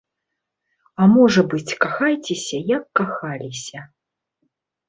А 1.03 1.07
можа 1.15 1.43
быць, 1.51 1.75
кахайцеся, 1.85 2.57
як 2.75 2.83
кахаліся. 3.01 3.79